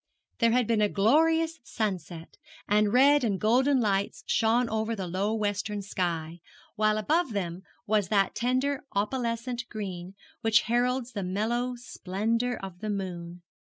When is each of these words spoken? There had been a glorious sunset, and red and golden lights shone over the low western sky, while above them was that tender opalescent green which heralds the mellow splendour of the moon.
There 0.39 0.49
had 0.49 0.65
been 0.65 0.81
a 0.81 0.89
glorious 0.89 1.59
sunset, 1.63 2.35
and 2.67 2.91
red 2.91 3.23
and 3.23 3.39
golden 3.39 3.79
lights 3.79 4.23
shone 4.25 4.67
over 4.67 4.95
the 4.95 5.05
low 5.05 5.31
western 5.35 5.83
sky, 5.83 6.39
while 6.75 6.97
above 6.97 7.33
them 7.33 7.61
was 7.85 8.07
that 8.07 8.33
tender 8.33 8.81
opalescent 8.95 9.65
green 9.69 10.15
which 10.41 10.61
heralds 10.61 11.11
the 11.11 11.21
mellow 11.21 11.75
splendour 11.75 12.57
of 12.65 12.79
the 12.79 12.89
moon. 12.89 13.43